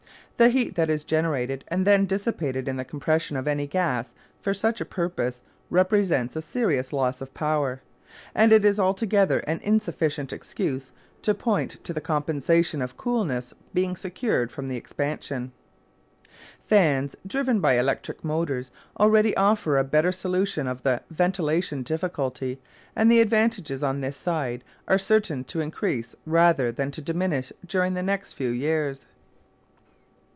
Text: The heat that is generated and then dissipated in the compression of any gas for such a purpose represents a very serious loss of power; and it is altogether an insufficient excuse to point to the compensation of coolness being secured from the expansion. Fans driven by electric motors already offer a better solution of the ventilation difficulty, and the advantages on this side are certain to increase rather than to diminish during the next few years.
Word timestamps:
The 0.37 0.49
heat 0.49 0.73
that 0.73 0.89
is 0.89 1.05
generated 1.05 1.65
and 1.67 1.85
then 1.85 2.07
dissipated 2.07 2.67
in 2.67 2.75
the 2.75 2.83
compression 2.83 3.37
of 3.37 3.47
any 3.47 3.67
gas 3.67 4.15
for 4.41 4.55
such 4.55 4.81
a 4.81 4.85
purpose 4.85 5.39
represents 5.69 6.35
a 6.35 6.41
very 6.41 6.47
serious 6.47 6.91
loss 6.91 7.21
of 7.21 7.31
power; 7.35 7.81
and 8.33 8.51
it 8.51 8.65
is 8.65 8.79
altogether 8.79 9.37
an 9.41 9.59
insufficient 9.61 10.33
excuse 10.33 10.93
to 11.21 11.35
point 11.35 11.83
to 11.83 11.93
the 11.93 12.01
compensation 12.01 12.81
of 12.81 12.97
coolness 12.97 13.53
being 13.75 13.95
secured 13.95 14.51
from 14.51 14.67
the 14.67 14.77
expansion. 14.77 15.51
Fans 16.65 17.15
driven 17.27 17.59
by 17.59 17.73
electric 17.77 18.23
motors 18.23 18.71
already 18.99 19.37
offer 19.37 19.77
a 19.77 19.83
better 19.83 20.11
solution 20.11 20.65
of 20.65 20.81
the 20.81 21.03
ventilation 21.11 21.83
difficulty, 21.83 22.59
and 22.95 23.11
the 23.11 23.21
advantages 23.21 23.83
on 23.83 24.01
this 24.01 24.17
side 24.17 24.63
are 24.87 24.97
certain 24.97 25.43
to 25.43 25.61
increase 25.61 26.15
rather 26.25 26.71
than 26.71 26.89
to 26.89 26.99
diminish 26.99 27.53
during 27.63 27.93
the 27.93 28.01
next 28.01 28.33
few 28.33 28.49
years. 28.49 29.05